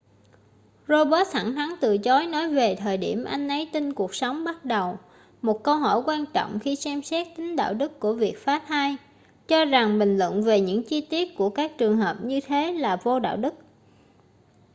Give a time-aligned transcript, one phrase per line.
[0.87, 4.65] roberts thẳng thắn từ chối nói về thời điểm anh ấy tin cuộc sống bắt
[4.65, 4.99] đầu
[5.41, 8.97] một câu hỏi quan trọng khi xem xét tính đạo đức của việc phá thai
[9.01, 9.05] và
[9.47, 12.95] cho rằng bình luận về những chi tiết của các trường hợp như thế là
[12.95, 13.53] vô đạo đức